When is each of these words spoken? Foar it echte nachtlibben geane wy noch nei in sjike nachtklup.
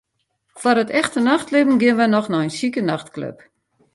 Foar 0.59 0.77
it 0.83 0.93
echte 0.99 1.19
nachtlibben 1.21 1.79
geane 1.81 1.99
wy 2.01 2.07
noch 2.09 2.29
nei 2.31 2.45
in 2.47 2.55
sjike 2.57 2.81
nachtklup. 2.85 3.37